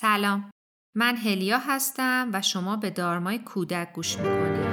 [0.00, 0.50] سلام.
[0.96, 4.68] من هلیا هستم و شما به دارمای کودک گوش می‌کنید.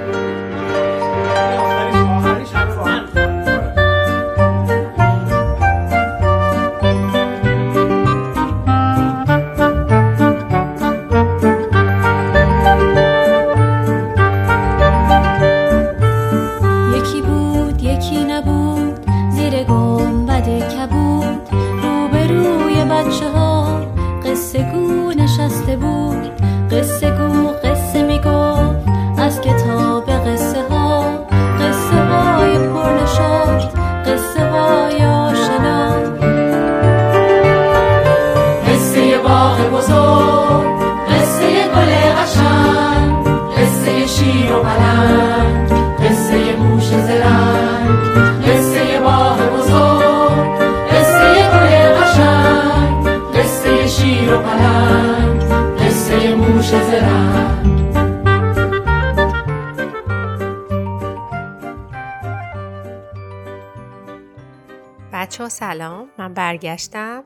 [65.76, 67.24] سلام من برگشتم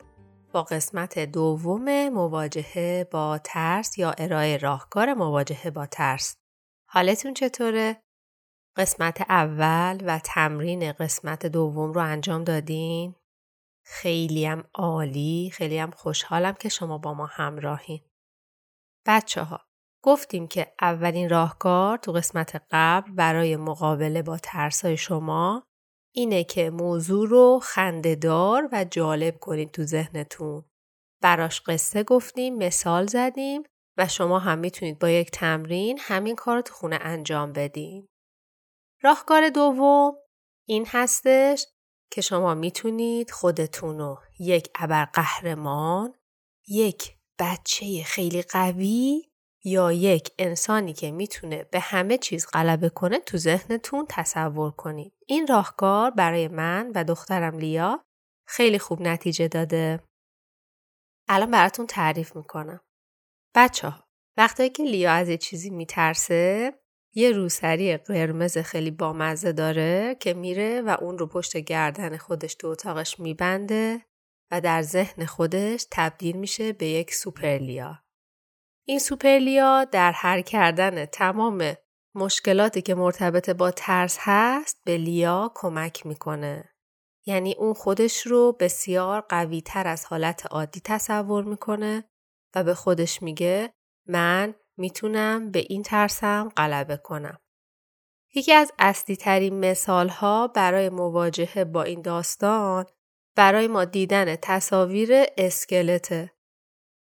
[0.53, 6.37] با قسمت دوم مواجهه با ترس یا ارائه راهکار مواجهه با ترس
[6.89, 8.03] حالتون چطوره؟
[8.77, 13.15] قسمت اول و تمرین قسمت دوم رو انجام دادین؟
[13.85, 18.01] خیلی هم عالی خیلی هم خوشحالم که شما با ما همراهین
[19.07, 19.61] بچه ها
[20.03, 25.70] گفتیم که اولین راهکار تو قسمت قبل برای مقابله با ترسای شما
[26.13, 30.65] اینه که موضوع رو خندهدار و جالب کنید تو ذهنتون.
[31.23, 33.63] براش قصه گفتیم، مثال زدیم
[33.99, 38.09] و شما هم می‌تونید با یک تمرین همین کار رو تو خونه انجام بدین.
[39.03, 40.17] راهکار دوم
[40.69, 41.67] این هستش
[42.11, 46.15] که شما می‌تونید خودتون رو یک ابرقهرمان،
[46.69, 49.30] یک بچه خیلی قوی
[49.65, 55.13] یا یک انسانی که می‌تونه به همه چیز غلبه کنه تو ذهنتون تصور کنید.
[55.27, 58.05] این راهکار برای من و دخترم لیا
[58.47, 60.01] خیلی خوب نتیجه داده.
[61.29, 62.81] الان براتون تعریف می‌کنم.
[63.55, 64.05] بچه ها
[64.37, 66.73] وقتی که لیا از یه چیزی میترسه
[67.15, 72.69] یه روسری قرمز خیلی بامزه داره که میره و اون رو پشت گردن خودش تو
[72.69, 74.03] اتاقش میبنده
[74.51, 78.03] و در ذهن خودش تبدیل میشه به یک سوپرلیا.
[78.85, 81.75] این سوپرلیا در حل کردن تمام
[82.15, 86.65] مشکلاتی که مرتبط با ترس هست به لیا کمک می‌کنه.
[87.27, 92.05] یعنی اون خودش رو بسیار قوی تر از حالت عادی تصور می‌کنه
[92.55, 93.73] و به خودش میگه
[94.07, 97.39] من می‌تونم به این ترسم غلبه کنم.
[98.35, 102.87] یکی از اصلی ترین مثال ها برای مواجهه با این داستان
[103.37, 106.33] برای ما دیدن تصاویر اسکلته.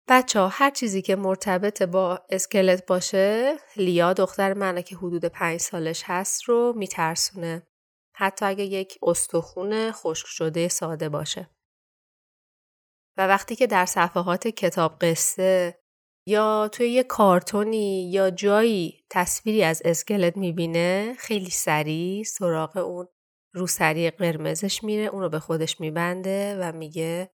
[0.08, 5.60] بچه ها هر چیزی که مرتبط با اسکلت باشه لیا دختر منه که حدود پنج
[5.60, 7.66] سالش هست رو میترسونه.
[8.14, 11.50] حتی اگه یک استخون خشک شده ساده باشه.
[13.16, 15.78] و وقتی که در صفحات کتاب قصه
[16.26, 23.08] یا توی یه کارتونی یا جایی تصویری از اسکلت می‌بینه خیلی سریع سراغ اون
[23.54, 27.30] روسری قرمزش میره اون رو به خودش میبنده و میگه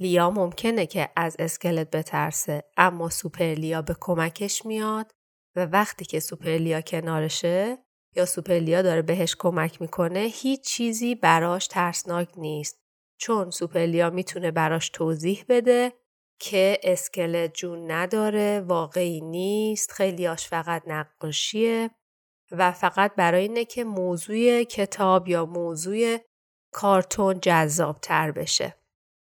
[0.00, 5.10] لیا ممکنه که از اسکلت بترسه اما سوپرلیا به کمکش میاد
[5.56, 7.78] و وقتی که سوپرلیا کنارشه
[8.16, 12.78] یا سوپرلیا داره بهش کمک می‌کنه هیچ چیزی براش ترسناک نیست
[13.20, 15.92] چون سوپرلیا می‌تونه براش توضیح بده
[16.40, 21.90] که اسکلت جون نداره واقعی نیست خیلیاش فقط نقاشیه
[22.50, 26.18] و فقط برای اینه که موضوع کتاب یا موضوع
[26.72, 28.77] کارتون جذاب تر بشه.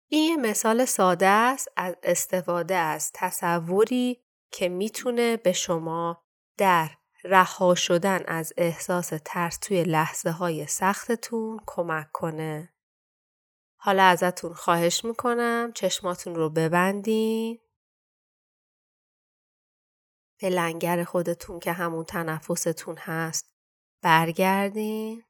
[0.10, 6.24] این یه مثال ساده است از استفاده از تصوری که می‌تونه به شما
[6.58, 6.90] در
[7.24, 12.74] رها شدن از احساس ترس توی لحظه های سختتون کمک کنه.
[13.80, 17.60] حالا ازتون خواهش می‌کنم چشماتون رو ببندین.
[20.42, 23.52] به لنگر خودتون که همون تنفستون هست
[24.02, 25.24] برگردین.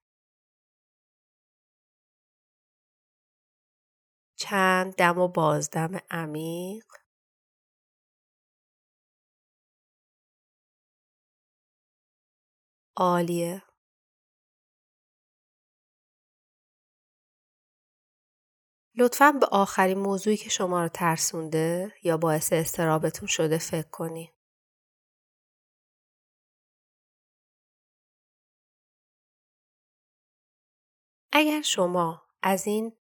[4.37, 6.85] چند دم و بازدم عمیق
[12.97, 13.61] عالیه
[18.95, 24.33] لطفا به آخرین موضوعی که شما رو ترسونده یا باعث استرابتون شده فکر کنی.
[31.31, 32.97] اگر شما از این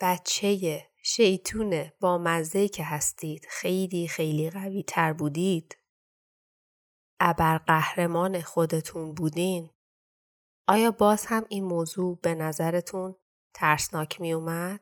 [0.00, 5.78] بچه شیطونه با مزه که هستید خیلی خیلی قوی تر بودید
[7.20, 9.70] ابر قهرمان خودتون بودین
[10.68, 13.16] آیا باز هم این موضوع به نظرتون
[13.54, 14.80] ترسناک می اومد؟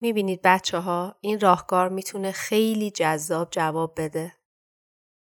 [0.00, 4.39] می‌بینید بچه ها این راهکار می‌تونه خیلی جذاب جواب بده.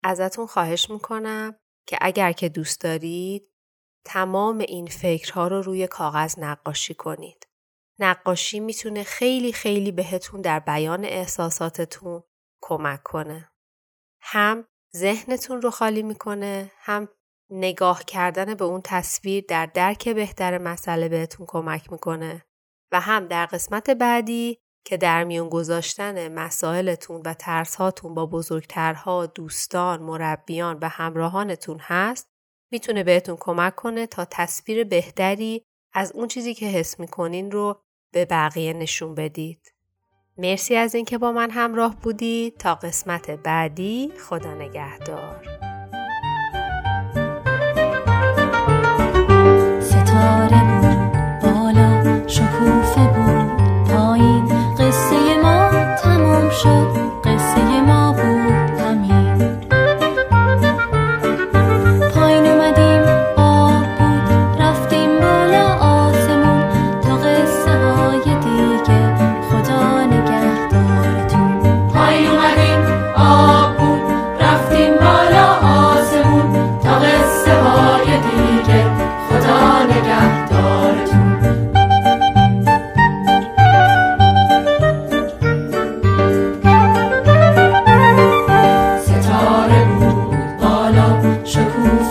[0.04, 1.56] ازتون خواهش می‌کنم
[1.88, 3.50] که اگر که دوست دارید
[4.06, 7.48] تمام این فکرها رو روی کاغذ نقاشی کنید.
[8.00, 12.24] نقاشی می‌تونه خیلی خیلی بهتون در بیان احساساتتون
[12.62, 13.52] کمک کنه.
[14.22, 17.08] هم ذهنتون رو خالی می‌کنه هم
[17.50, 22.46] نگاه کردن به اون تصویر در درک بهتر مسئله بهتون کمک می‌کنه
[22.92, 30.02] و هم در قسمت بعدی که در میون گذاشتن مسائلتون و ترسهاتون با بزرگترها، دوستان،
[30.02, 32.28] مربیان و همراهانتون هست
[32.72, 37.82] می‌تونه بهتون کمک کنه تا تصویر بهتری از اون چیزی که حس می‌کنین رو
[38.12, 39.74] به بقیه نشون بدید.
[40.38, 45.73] مرسی از اینکه با من همراه بودید تا قسمت بعدی خدا نگهدار.
[91.46, 92.03] 守护。